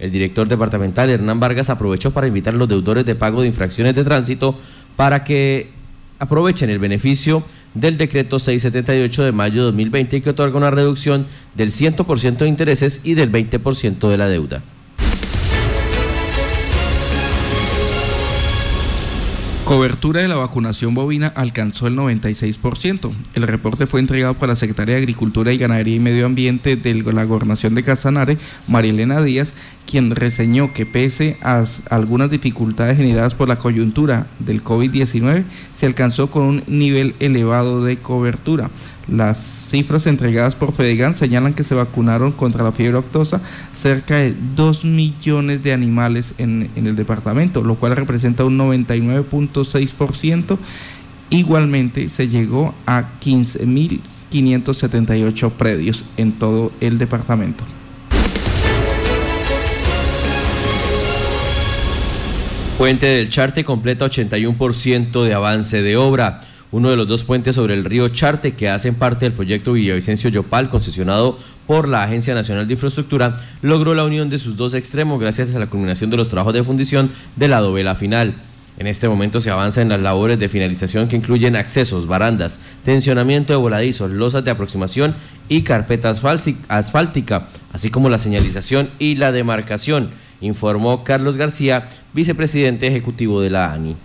[0.00, 3.94] El director departamental Hernán Vargas aprovechó para invitar a los deudores de pago de infracciones
[3.94, 4.58] de tránsito
[4.96, 5.68] para que
[6.18, 11.70] aprovechen el beneficio del decreto 678 de mayo de 2020 que otorga una reducción del
[11.70, 14.62] 100% de intereses y del 20% de la deuda.
[19.70, 23.12] Cobertura de la vacunación bovina alcanzó el 96%.
[23.34, 26.94] El reporte fue entregado por la Secretaria de Agricultura y Ganadería y Medio Ambiente de
[26.96, 28.36] la Gobernación de Casanare,
[28.66, 29.54] Marilena Díaz,
[29.90, 35.42] quien reseñó que pese a algunas dificultades generadas por la coyuntura del COVID-19,
[35.74, 38.70] se alcanzó con un nivel elevado de cobertura.
[39.08, 43.40] Las cifras entregadas por Fedegan señalan que se vacunaron contra la fiebre octosa
[43.72, 50.56] cerca de 2 millones de animales en, en el departamento, lo cual representa un 99.6%.
[51.30, 57.64] Igualmente se llegó a 15.578 predios en todo el departamento.
[62.80, 66.40] Puente del Charte completa 81% de avance de obra
[66.72, 70.30] uno de los dos puentes sobre el río Charte que hacen parte del proyecto Villavicencio
[70.30, 75.20] Yopal, concesionado por la Agencia Nacional de Infraestructura, logró la unión de sus dos extremos
[75.20, 78.36] gracias a la culminación de los trabajos de fundición de la dovela final.
[78.78, 83.52] En este momento se avanza en las labores de finalización que incluyen accesos, barandas, tensionamiento
[83.52, 85.14] de voladizos, losas de aproximación
[85.50, 86.16] y carpeta
[86.68, 90.08] asfáltica, así como la señalización y la demarcación,
[90.40, 93.96] informó Carlos García, vicepresidente ejecutivo de la ANI.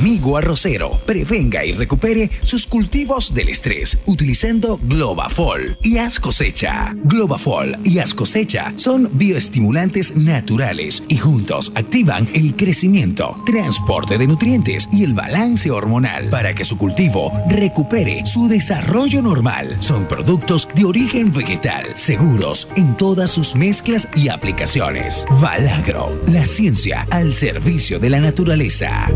[0.00, 0.98] Amigo arrocero.
[1.04, 6.94] Prevenga y recupere sus cultivos del estrés utilizando Globafol y Haz Cosecha.
[7.04, 14.88] Globafol y Haz Cosecha son bioestimulantes naturales y juntos activan el crecimiento, transporte de nutrientes
[14.90, 19.76] y el balance hormonal para que su cultivo recupere su desarrollo normal.
[19.80, 25.26] Son productos de origen vegetal, seguros en todas sus mezclas y aplicaciones.
[25.42, 29.10] Valagro, la ciencia al servicio de la naturaleza.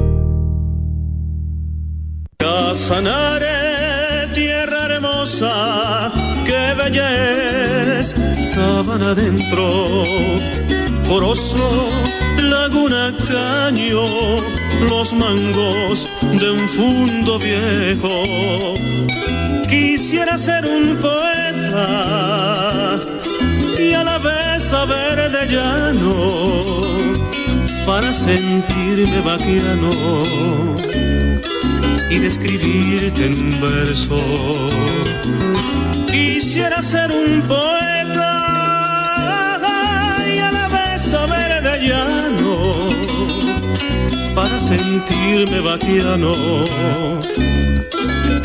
[2.45, 6.13] Casanare, tierra hermosa,
[6.45, 8.15] qué belleza,
[8.53, 10.03] sabana adentro,
[11.09, 11.89] poroso,
[12.37, 14.05] laguna caño,
[14.91, 16.07] los mangos
[16.39, 18.25] de un fundo viejo.
[19.67, 21.89] Quisiera ser un poeta
[23.79, 26.15] y a la vez saber de llano
[27.87, 30.75] para sentirme vaquiano
[32.11, 34.19] y describirte en verso.
[36.07, 38.31] Quisiera ser un poeta
[40.35, 42.89] y a la vez saber de llano
[44.35, 46.33] para sentirme vaquiano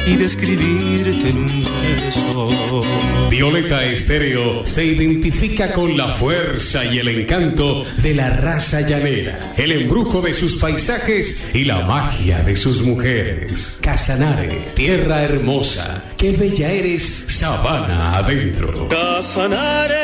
[0.06, 2.82] y describirte en un beso.
[3.30, 9.72] Violeta Estéreo se identifica con la fuerza y el encanto de la raza llanera, el
[9.72, 13.80] embrujo de sus paisajes y la magia de sus mujeres.
[13.82, 18.88] Casanare, tierra hermosa, qué bella eres, sabana adentro.
[18.90, 19.98] Casanare,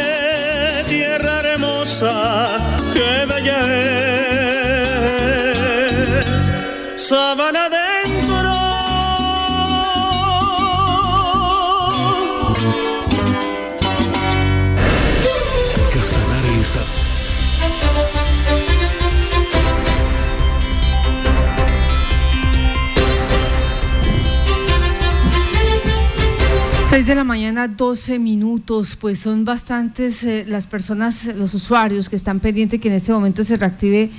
[0.87, 3.65] tierra hermosa, qué bella
[6.05, 6.27] eres,
[6.95, 7.84] sabana adentro.
[27.05, 32.39] De la mañana, 12 minutos, pues son bastantes eh, las personas, los usuarios que están
[32.39, 34.09] pendientes que en este momento se reactive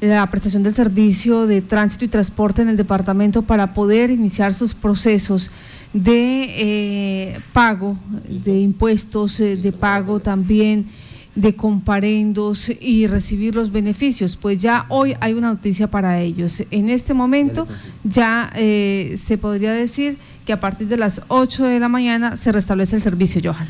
[0.00, 4.74] la prestación del servicio de tránsito y transporte en el departamento para poder iniciar sus
[4.74, 5.50] procesos
[5.94, 7.96] de eh, pago
[8.28, 10.86] de impuestos, eh, de pago también
[11.34, 14.36] de comparendos y recibir los beneficios.
[14.36, 16.62] Pues ya hoy hay una noticia para ellos.
[16.70, 17.66] En este momento
[18.04, 22.52] ya eh, se podría decir que a partir de las 8 de la mañana se
[22.52, 23.68] restablece el servicio, Johan.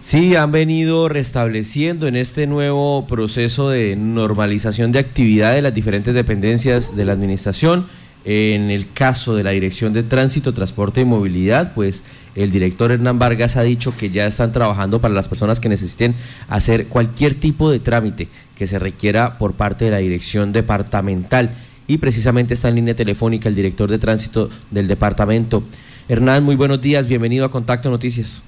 [0.00, 6.12] Sí, han venido restableciendo en este nuevo proceso de normalización de actividad de las diferentes
[6.12, 7.86] dependencias de la administración.
[8.24, 12.02] En el caso de la Dirección de Tránsito, Transporte y Movilidad, pues
[12.34, 16.14] el director Hernán Vargas ha dicho que ya están trabajando para las personas que necesiten
[16.48, 21.50] hacer cualquier tipo de trámite que se requiera por parte de la dirección departamental.
[21.86, 25.62] Y precisamente está en línea telefónica el director de tránsito del departamento.
[26.08, 28.44] Hernán, muy buenos días, bienvenido a Contacto Noticias.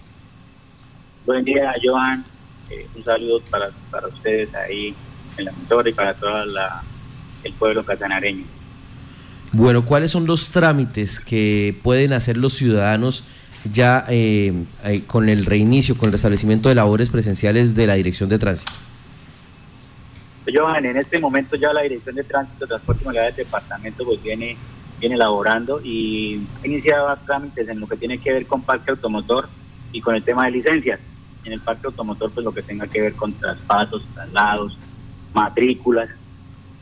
[1.26, 2.24] Buen día, Joan.
[2.70, 4.94] Eh, un saludo para, para ustedes ahí
[5.36, 8.44] en la motor y para todo el pueblo catanareño.
[9.52, 13.24] Bueno, ¿cuáles son los trámites que pueden hacer los ciudadanos
[13.72, 14.52] ya eh,
[14.84, 18.72] eh, con el reinicio, con el restablecimiento de labores presenciales de la Dirección de Tránsito?
[20.52, 24.22] Johan, en este momento ya la Dirección de Tránsito, Transporte y Movilidad del Departamento pues
[24.22, 24.56] viene,
[25.00, 29.48] viene elaborando y ha iniciado trámites en lo que tiene que ver con parque automotor
[29.92, 31.00] y con el tema de licencias.
[31.44, 34.76] En el parque automotor pues lo que tenga que ver con traspasos, traslados,
[35.32, 36.10] matrículas.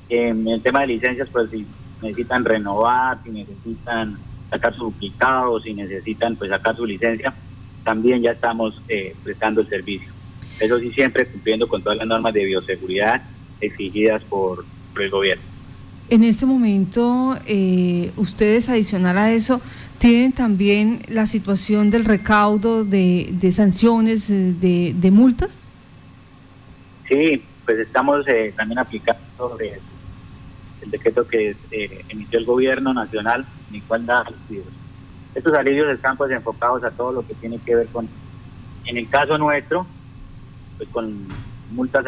[0.08, 1.64] En el tema de licencias pues si
[2.00, 4.18] necesitan renovar, si necesitan
[4.52, 7.32] sacar su duplicado, si necesitan pues sacar su licencia,
[7.84, 10.12] también ya estamos eh, prestando el servicio.
[10.60, 13.22] Eso sí siempre cumpliendo con todas las normas de bioseguridad
[13.60, 14.64] exigidas por,
[15.00, 15.42] el gobierno.
[16.10, 19.62] En este momento, eh, ustedes adicional a eso,
[19.98, 25.66] tienen también la situación del recaudo de, sanciones, eh, de, de, multas.
[27.08, 31.56] Sí, pues estamos eh, también aplicando el decreto que
[32.10, 34.66] emitió el gobierno nacional, en el cual da alivios.
[35.34, 38.08] Estos alivios están pues enfocados a todo lo que tiene que ver con,
[38.84, 39.86] en el caso nuestro,
[40.76, 41.26] pues con
[41.70, 42.04] multas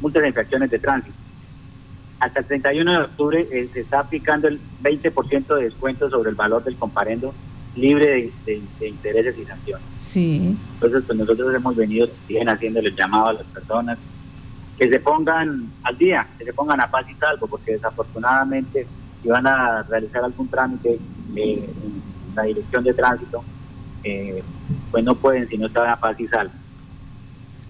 [0.00, 1.14] multas de infracciones de tránsito.
[2.18, 6.36] Hasta el 31 de octubre eh, se está aplicando el 20% de descuento sobre el
[6.36, 7.34] valor del comparendo
[7.76, 9.86] libre de, intereses y sanciones.
[9.98, 10.56] Sí.
[10.74, 13.98] Entonces, pues nosotros hemos venido siguen haciendo el llamado a las personas
[14.78, 18.86] que se pongan al día, que se pongan a paz y salvo, porque desafortunadamente
[19.22, 20.98] si van a realizar algún trámite
[21.36, 22.02] eh, en
[22.34, 23.42] la dirección de tránsito,
[24.04, 24.42] eh,
[24.90, 26.52] pues no pueden si no están a paz y salvo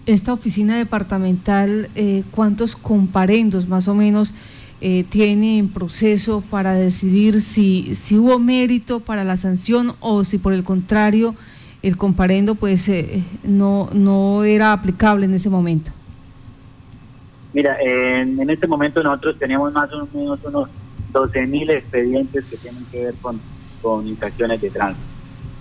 [0.05, 4.33] esta oficina departamental, eh, ¿cuántos comparendos más o menos
[4.81, 10.39] eh, tiene en proceso para decidir si, si hubo mérito para la sanción o si
[10.39, 11.35] por el contrario
[11.83, 15.91] el comparendo pues eh, no, no era aplicable en ese momento?
[17.53, 20.69] Mira, en, este momento nosotros tenemos más o menos unos
[21.11, 23.39] 12 mil expedientes que tienen que ver con,
[23.81, 25.05] con infracciones de tránsito.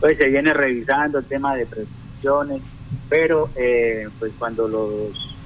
[0.01, 2.63] Pues se viene revisando el tema de prescripciones,
[3.09, 5.37] pero eh, pues cuando los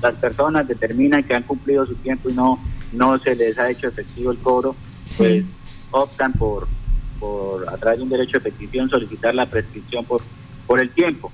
[0.00, 2.58] las personas determinan que han cumplido su tiempo y no
[2.92, 4.76] no se les ha hecho efectivo el cobro,
[5.16, 5.44] pues
[5.90, 6.68] optan por,
[7.18, 10.22] por a través de un derecho de petición solicitar la prescripción por
[10.66, 11.32] por el tiempo.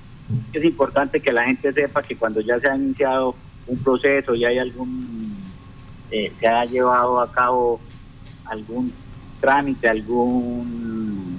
[0.53, 3.35] Es importante que la gente sepa que cuando ya se ha iniciado
[3.67, 5.24] un proceso y hay algún
[6.17, 7.77] eh, se ha llevado a cabo
[8.45, 8.93] algún
[9.41, 11.37] trámite, algún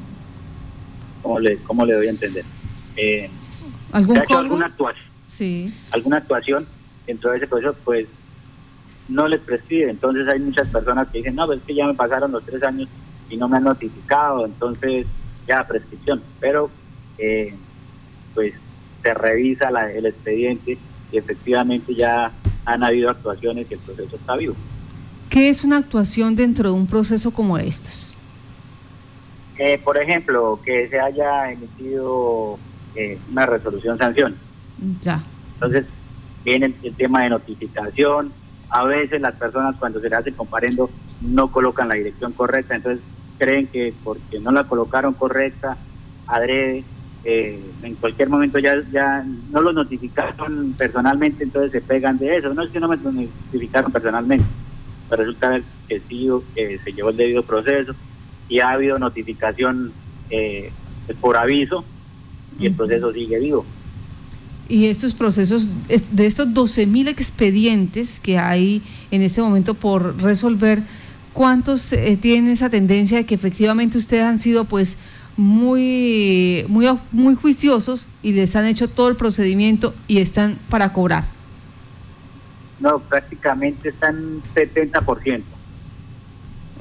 [1.22, 2.44] ¿cómo le, cómo le doy a entender?
[2.94, 3.30] Eh,
[3.90, 5.72] ¿Algún ha hecho alguna actuación, sí.
[5.92, 6.66] alguna actuación
[7.06, 8.06] dentro de ese proceso, pues
[9.08, 9.88] no les prescribe.
[9.88, 12.62] Entonces hay muchas personas que dicen, no, pues es que ya me pasaron los tres
[12.62, 12.86] años
[13.30, 15.06] y no me han notificado, entonces
[15.48, 16.22] ya prescripción.
[16.38, 16.70] Pero
[17.16, 17.54] eh,
[18.34, 18.52] pues
[19.02, 20.76] se revisa la, el expediente
[21.10, 22.30] y efectivamente ya
[22.66, 24.54] han habido actuaciones y el proceso está vivo.
[25.30, 28.16] ¿Qué es una actuación dentro de un proceso como estos?
[29.58, 32.58] Eh, por ejemplo, que se haya emitido
[32.94, 34.36] eh, una resolución sanción.
[35.00, 35.22] Ya.
[35.54, 35.86] Entonces,
[36.44, 38.32] viene el, tema de notificación.
[38.68, 40.90] A veces las personas cuando se le hace comparendo
[41.22, 43.02] no colocan la dirección correcta, entonces
[43.38, 45.76] creen que porque no la colocaron correcta,
[46.26, 46.84] adrede,
[47.28, 52.54] eh, en cualquier momento ya, ya no lo notificaron personalmente, entonces se pegan de eso.
[52.54, 54.46] No es que no me notificaron personalmente,
[55.10, 57.96] pero resulta que sí que se llevó el debido proceso
[58.48, 59.92] y ha habido notificación
[60.30, 60.70] eh,
[61.20, 61.84] por aviso
[62.60, 63.66] y el proceso sigue vivo.
[64.68, 70.84] Y estos procesos, de estos 12.000 expedientes que hay en este momento por resolver,
[71.32, 74.96] ¿cuántos eh, tienen esa tendencia de que efectivamente ustedes han sido pues
[75.36, 81.24] muy, muy, muy juiciosos y les han hecho todo el procedimiento y están para cobrar?
[82.80, 85.42] No, prácticamente están 70%.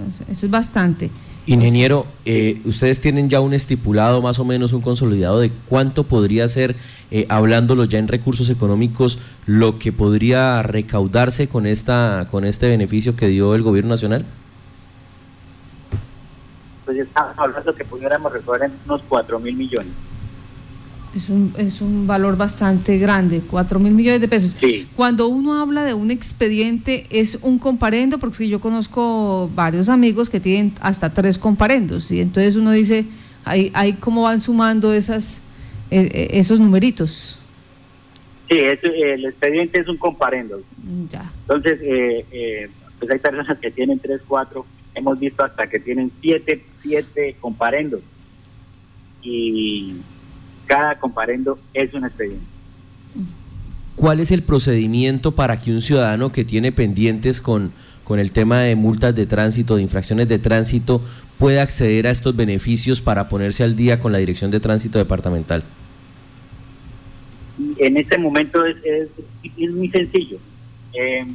[0.07, 1.09] Eso es bastante.
[1.47, 6.47] Ingeniero, eh, ustedes tienen ya un estipulado, más o menos un consolidado de cuánto podría
[6.47, 6.75] ser,
[7.11, 13.15] eh, hablándolo ya en recursos económicos, lo que podría recaudarse con esta, con este beneficio
[13.15, 14.25] que dio el gobierno nacional.
[16.85, 19.91] Pues estamos hablando que pudiéramos recaudar unos 4 mil millones.
[21.15, 24.55] Es un, es un valor bastante grande, 4 mil millones de pesos.
[24.59, 24.87] Sí.
[24.95, 30.41] Cuando uno habla de un expediente, es un comparendo, porque yo conozco varios amigos que
[30.41, 33.05] tienen hasta tres comparendos, y entonces uno dice,
[33.45, 35.41] ahí, ahí cómo van sumando esas,
[35.89, 37.39] eh, eh, esos numeritos.
[38.49, 40.61] Sí, el expediente es un comparendo.
[41.09, 41.31] Ya.
[41.47, 44.65] Entonces, eh, pues hay personas que tienen tres, cuatro,
[44.95, 48.01] hemos visto hasta que tienen siete, siete comparendos.
[49.21, 49.95] Y
[50.65, 52.45] cada comparendo es un expediente.
[53.95, 57.71] ¿Cuál es el procedimiento para que un ciudadano que tiene pendientes con,
[58.03, 61.01] con el tema de multas de tránsito, de infracciones de tránsito,
[61.39, 65.63] puede acceder a estos beneficios para ponerse al día con la Dirección de Tránsito Departamental?
[67.77, 70.37] En este momento es, es, muy sencillo.
[70.93, 71.25] Eh,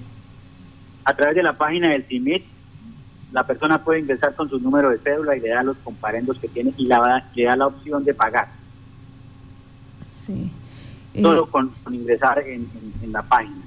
[1.05, 2.45] a través de la página del CIMIT,
[3.33, 6.49] la persona puede ingresar con su número de cédula y le da los comparendos que
[6.49, 8.49] tiene y la, le da la opción de pagar.
[10.09, 10.51] Sí.
[11.15, 12.69] Solo eh, con, ingresar en,
[13.13, 13.63] la página.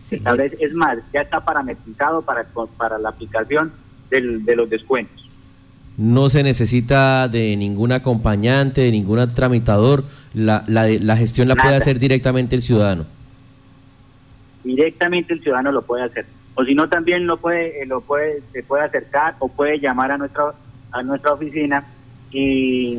[0.00, 2.46] Sí, eh, es más, ya está parametrizado para,
[2.76, 3.72] para la aplicación
[4.10, 5.22] del, de los descuentos.
[5.96, 10.04] No se necesita de ningún acompañante, de ningún tramitador.
[10.34, 13.06] La, la, la gestión la puede hacer directamente el ciudadano.
[14.64, 18.42] Directamente el ciudadano lo puede hacer o si no también lo puede eh, lo puede
[18.52, 20.54] se puede acercar o puede llamar a nuestra
[20.92, 21.84] a nuestra oficina
[22.30, 22.98] y,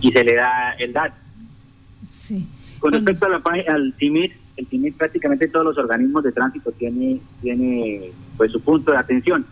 [0.00, 1.14] y se le da el dato.
[2.02, 2.48] Sí.
[2.78, 7.20] Con respecto a la, al TIMIR, el TIMIR prácticamente todos los organismos de tránsito tiene
[7.40, 9.46] tiene pues su punto de atención.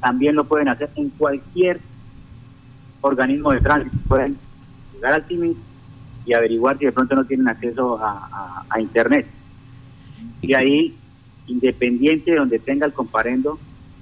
[0.00, 1.80] también lo pueden hacer en cualquier
[3.00, 3.96] organismo de tránsito.
[4.08, 4.36] Pueden
[4.94, 5.56] llegar al TIMIR
[6.24, 9.26] y averiguar si de pronto no tienen acceso a, a internet.
[10.42, 10.96] Y ahí
[11.48, 13.58] independiente de donde tenga el comparendo,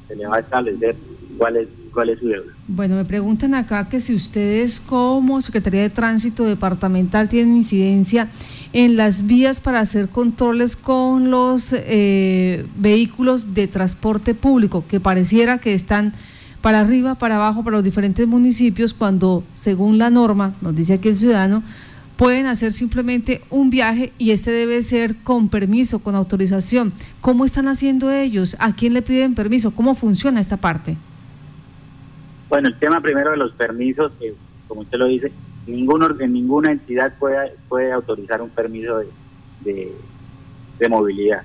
[0.08, 0.96] se le va a establecer
[1.36, 2.52] cuál es, cuál es su deuda.
[2.68, 8.28] Bueno, me preguntan acá que si ustedes como Secretaría de Tránsito Departamental tienen incidencia
[8.72, 15.58] en las vías para hacer controles con los eh, vehículos de transporte público, que pareciera
[15.58, 16.12] que están
[16.60, 21.08] para arriba, para abajo, para los diferentes municipios, cuando según la norma, nos dice aquí
[21.08, 21.62] el ciudadano,
[22.16, 26.92] pueden hacer simplemente un viaje y este debe ser con permiso, con autorización.
[27.20, 28.56] ¿Cómo están haciendo ellos?
[28.58, 29.74] ¿A quién le piden permiso?
[29.74, 30.96] ¿Cómo funciona esta parte?
[32.48, 34.34] Bueno, el tema primero de los permisos, eh,
[34.68, 35.32] como usted lo dice,
[35.66, 38.98] ninguno, ninguna entidad puede, puede autorizar un permiso
[39.64, 39.92] de,
[40.78, 41.42] de, movilidad.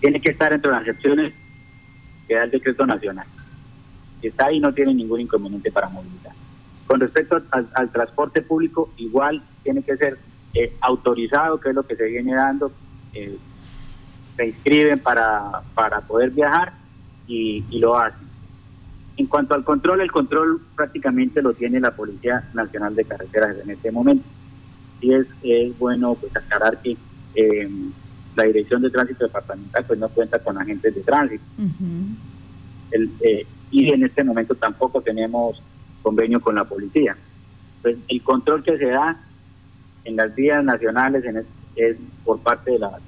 [0.00, 1.32] Tiene que estar entre las excepciones
[2.26, 3.26] que da el decreto nacional.
[4.20, 6.32] Si está ahí no tiene ningún inconveniente para movilidad.
[6.86, 10.16] Con respecto al, transporte público, igual tiene que ser
[10.54, 12.72] eh, autorizado, que es lo que se viene dando.
[13.12, 13.36] Eh,
[14.34, 16.72] se inscriben para, para poder viajar
[17.26, 18.26] y, lo hacen.
[19.18, 23.68] En cuanto al control, el control prácticamente lo tiene la Policía Nacional de Carreteras en
[23.68, 24.24] este momento.
[25.02, 26.96] Y es, es bueno pues aclarar que
[27.34, 27.68] eh,
[28.36, 31.44] la Dirección de Tránsito Departamental pues no cuenta con agentes de tránsito.
[33.70, 35.60] y en este momento tampoco tenemos
[36.00, 37.18] convenio con la policía.
[37.82, 39.27] Pues el control que se da
[40.08, 41.22] en las vías nacionales
[41.76, 42.98] es, por parte de la,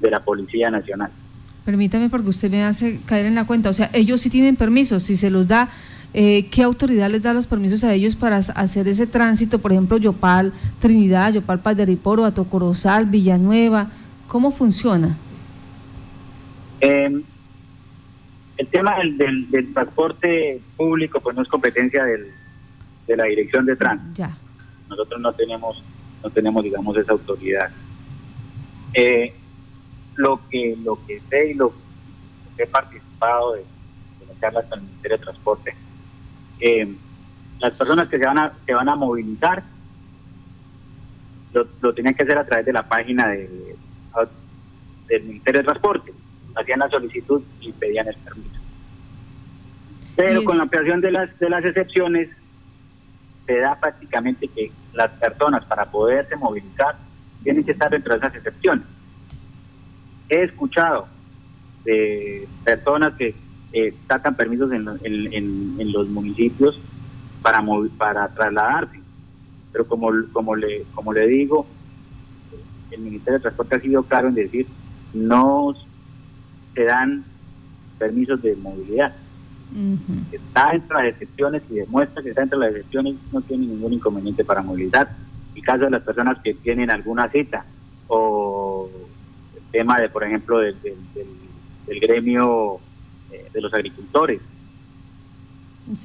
[0.00, 1.10] de, la Policía Nacional.
[1.64, 5.02] Permítame porque usted me hace caer en la cuenta, o sea, ellos sí tienen permisos,
[5.02, 5.68] si se los da,
[6.14, 9.58] eh, ¿qué autoridad les da los permisos a ellos para hacer ese tránsito?
[9.58, 13.90] Por ejemplo, Yopal Trinidad, Yopal Paderiporo, Atocorozal, Villanueva,
[14.26, 15.18] ¿cómo funciona?
[16.80, 17.22] Eh,
[18.56, 22.28] el tema del, del, transporte público pues no es competencia del,
[23.06, 24.14] de la dirección de tránsito.
[24.14, 24.36] Ya.
[24.88, 25.82] Nosotros no tenemos,
[26.26, 27.70] no tenemos digamos esa autoridad.
[28.92, 29.32] Eh,
[30.16, 31.72] lo que lo que sé y lo
[32.56, 35.74] que he participado de, de las charlas con el Ministerio de Transporte,
[36.58, 36.94] eh,
[37.60, 39.62] las personas que se van a, se van a movilizar
[41.52, 43.76] lo, lo tenían que hacer a través de la página de,
[45.06, 46.12] del Ministerio de Transporte
[46.56, 48.50] hacían la solicitud y pedían el permiso.
[50.16, 52.30] Pero con la ampliación de las, de las excepciones,
[53.46, 56.96] se da prácticamente que las personas para poderse movilizar
[57.42, 58.84] tienen que estar dentro de esas excepciones.
[60.28, 61.06] He escuchado
[61.84, 63.34] de personas que
[63.72, 66.80] eh, sacan permisos en, en, los municipios
[67.42, 67.62] para,
[67.98, 69.00] para trasladarse,
[69.70, 71.66] pero como, como, le, como le digo,
[72.90, 74.66] el Ministerio de Transporte ha sido claro en decir,
[75.12, 75.74] no
[76.74, 77.24] se dan
[77.98, 79.14] permisos de movilidad.
[80.32, 84.44] Está entre las excepciones y demuestra que está entre las excepciones, no tiene ningún inconveniente
[84.44, 85.08] para movilidad.
[85.54, 87.64] En caso de las personas que tienen alguna cita
[88.08, 88.88] o
[89.54, 90.76] el tema de, por ejemplo, del,
[91.86, 92.78] gremio
[93.32, 94.40] eh, de los agricultores,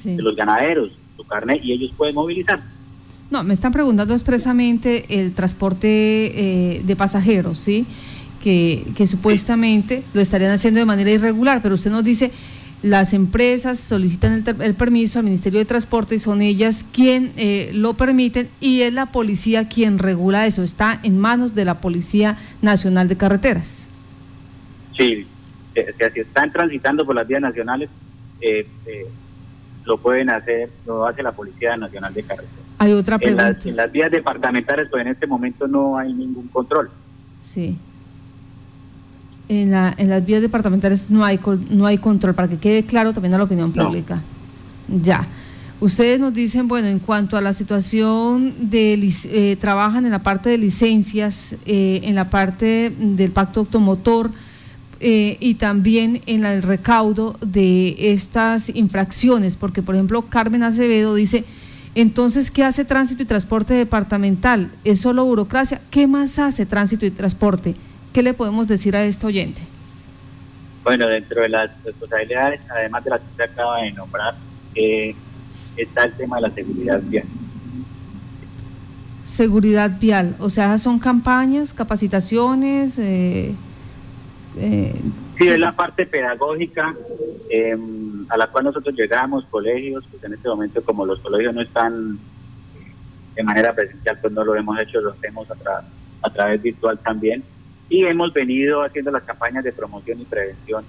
[0.03, 2.61] de los ganaderos, su carnet, y ellos pueden movilizar.
[3.29, 7.85] No, me están preguntando expresamente el transporte eh, de pasajeros, ¿sí?
[8.41, 12.31] que, supuestamente lo estarían haciendo de manera irregular, pero usted nos dice,
[12.81, 17.93] las empresas solicitan el, permiso al Ministerio de Transporte y son ellas quien eh, lo
[17.93, 23.07] permiten y es la policía quien regula eso, está en manos de la Policía Nacional
[23.07, 23.87] de Carreteras.
[24.97, 25.27] Sí,
[25.75, 27.89] eh, si están transitando por las vías nacionales,
[28.41, 28.65] eh,
[29.85, 32.65] lo pueden hacer, lo hace la Policía Nacional de Carreteras.
[32.79, 33.47] Hay otra pregunta.
[33.47, 36.89] En las, en las vías departamentales, pues en este momento no hay ningún control.
[37.39, 37.77] Sí.
[39.51, 41.37] En, la, en las vías departamentales no hay,
[41.69, 44.21] no hay control, para que quede claro también a la opinión pública.
[44.87, 45.27] Ya.
[45.81, 48.93] Ustedes nos dicen, bueno, en cuanto a la situación de,
[49.25, 54.31] eh, trabajan en la parte de licencias, eh, en la parte del pacto automotor
[55.01, 61.43] eh, y también en el recaudo de estas infracciones, porque por ejemplo Carmen Acevedo dice,
[61.93, 64.71] entonces, ¿qué hace tránsito y transporte departamental?
[64.85, 65.81] ¿Es solo burocracia?
[65.89, 67.75] ¿Qué más hace tránsito y transporte?
[68.13, 69.61] ¿Qué le podemos decir a este oyente?
[70.83, 74.35] Bueno, dentro de las responsabilidades, además de las que usted acaba de nombrar,
[74.75, 75.15] eh,
[75.77, 77.25] está el tema de la seguridad vial.
[79.23, 82.97] Seguridad vial, o sea, son campañas, capacitaciones.
[82.99, 83.53] Eh,
[84.57, 84.95] eh,
[85.37, 86.93] sí, es la parte pedagógica
[87.49, 91.61] em, a la cual nosotros llegamos, colegios, pues en este momento como los colegios no
[91.61, 92.19] están
[93.35, 95.83] de manera presencial, pues no lo hemos hecho, lo hacemos a,
[96.23, 97.43] a través virtual también.
[97.91, 100.85] Y hemos venido haciendo las campañas de promoción y prevención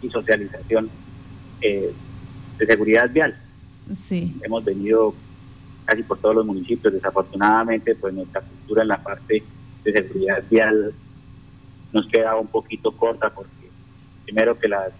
[0.00, 0.88] y socialización
[1.60, 1.92] eh,
[2.56, 3.38] de seguridad vial.
[3.92, 4.34] Sí.
[4.42, 5.14] Hemos venido
[5.84, 6.94] casi por todos los municipios.
[6.94, 9.42] Desafortunadamente, pues nuestra cultura en la parte
[9.84, 10.94] de seguridad vial
[11.92, 13.68] nos queda un poquito corta porque
[14.24, 14.92] primero que las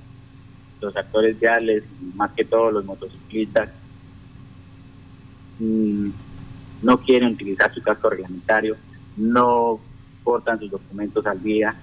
[0.83, 1.83] los actores viales,
[2.14, 3.71] más que todos los motociclistas,
[5.59, 6.11] mm,
[6.83, 8.76] no quieren utilizar su casco reglamentario,
[9.17, 9.81] no
[10.28, 11.75] portan sus documentos al día.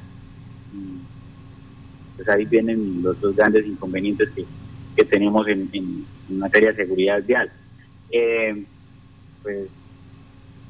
[2.15, 4.45] Pues ahí vienen los dos grandes inconvenientes que,
[4.95, 7.51] que tenemos en, en materia de seguridad vial.
[8.11, 8.63] Eh,
[9.41, 9.67] pues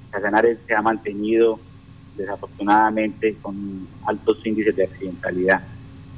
[0.10, 1.60] Casanares se ha mantenido
[2.15, 5.62] desafortunadamente con altos índices de accidentalidad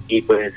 [0.08, 0.54] y pues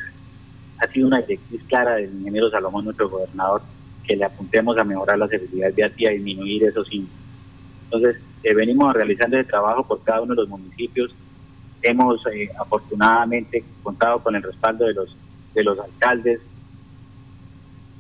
[0.81, 3.63] ha sido una directriz clara del ingeniero Salomón, nuestro gobernador,
[4.07, 7.17] que le apuntemos a mejorar la seguridad vial y a disminuir esos índices.
[7.85, 11.15] Entonces, eh, venimos realizando ese trabajo por cada uno de los municipios.
[11.83, 15.17] Hemos eh, afortunadamente contado con el respaldo de los
[15.55, 16.41] de los alcaldes,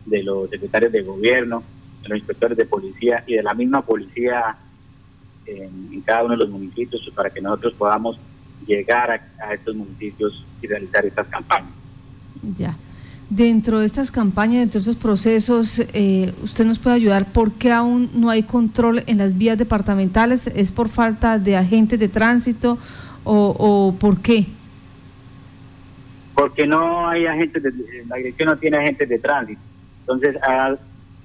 [0.06, 1.62] de los secretarios de gobierno,
[2.02, 4.56] de los inspectores de policía y de la misma policía
[5.47, 8.18] en, cada uno de los municipios para que nosotros podamos
[8.66, 11.72] llegar a, estos municipios y realizar estas campañas.
[12.57, 12.76] Ya.
[13.31, 17.31] Dentro de estas campañas, dentro de estos procesos, eh, ¿usted nos puede ayudar?
[17.33, 20.49] ¿Por qué aún no hay control en las vías departamentales?
[20.49, 22.77] ¿Es por falta de agentes de tránsito
[23.23, 24.47] o, por qué?
[26.35, 27.73] Porque no hay agentes, de,
[28.09, 29.61] la dirección no tiene agentes de tránsito.
[30.01, 30.75] Entonces, a,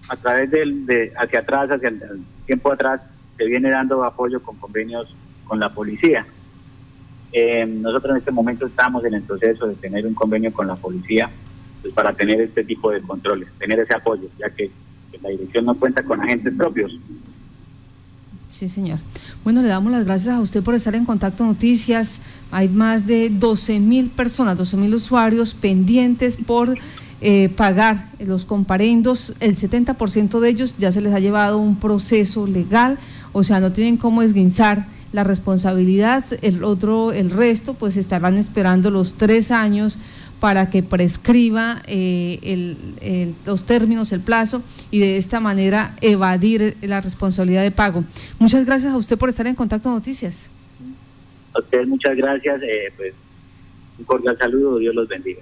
[0.08, 2.04] a través del, de hacia atrás, hacia el,
[2.46, 3.02] tiempo atrás,
[3.36, 5.08] se viene dando apoyo con convenios
[5.46, 6.24] con la policía.
[7.32, 10.76] Eh, nosotros en este momento estamos en el proceso de tener un convenio con la
[10.76, 11.32] policía
[11.94, 14.72] para tener este tipo de controles, tener ese apoyo, ya que
[15.22, 16.92] la dirección no cuenta con agentes propios.
[18.48, 19.00] Sí, señor.
[19.44, 22.22] Bueno, le damos las gracias a usted por estar en Contacto Noticias.
[22.52, 26.78] Hay más de 12 mil personas, 12 mil usuarios pendientes por
[27.22, 29.34] eh, pagar los comparendos.
[29.40, 32.98] El 70% de ellos ya se les ha llevado un proceso legal,
[33.34, 36.24] o sea, no tienen cómo esguinzar la responsabilidad.
[36.42, 39.98] El otro, el resto, pues estarán esperando los tres años
[40.40, 47.64] para que prescriba eh, los términos, el plazo y de esta manera evadir la responsabilidad
[47.64, 48.04] de pago.
[48.40, 50.50] Muchas gracias a usted por estar en Contacto Noticias.
[51.54, 53.14] A ustedes muchas gracias, eh, pues
[53.98, 55.42] un cordial saludo, Dios los bendiga.